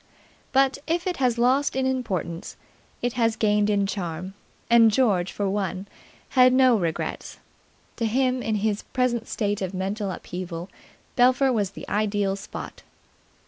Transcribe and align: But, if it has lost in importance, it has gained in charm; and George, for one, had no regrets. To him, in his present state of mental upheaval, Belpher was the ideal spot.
But, 0.51 0.79
if 0.87 1.05
it 1.05 1.17
has 1.17 1.37
lost 1.37 1.75
in 1.75 1.85
importance, 1.85 2.57
it 3.03 3.13
has 3.13 3.35
gained 3.35 3.69
in 3.69 3.85
charm; 3.85 4.33
and 4.67 4.89
George, 4.89 5.31
for 5.31 5.47
one, 5.47 5.87
had 6.29 6.53
no 6.53 6.75
regrets. 6.75 7.37
To 7.97 8.07
him, 8.07 8.41
in 8.41 8.55
his 8.65 8.81
present 8.81 9.27
state 9.27 9.61
of 9.61 9.75
mental 9.75 10.09
upheaval, 10.09 10.71
Belpher 11.15 11.53
was 11.53 11.69
the 11.77 11.87
ideal 11.87 12.35
spot. 12.35 12.81